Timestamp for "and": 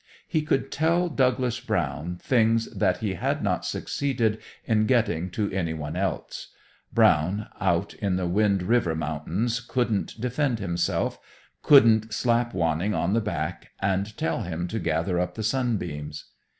13.79-14.17